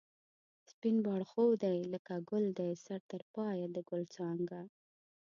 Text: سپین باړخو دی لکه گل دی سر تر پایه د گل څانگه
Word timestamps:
سپین 0.71 0.95
باړخو 1.05 1.45
دی 1.63 1.77
لکه 1.93 2.13
گل 2.29 2.45
دی 2.59 2.69
سر 2.85 2.99
تر 3.11 3.21
پایه 3.33 3.67
د 3.75 3.77
گل 3.89 4.01
څانگه 4.15 4.61